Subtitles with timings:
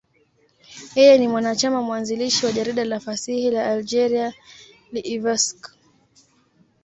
[0.97, 4.33] Yeye ni mwanachama mwanzilishi wa jarida la fasihi la Algeria,
[4.93, 5.61] L'Ivrescq.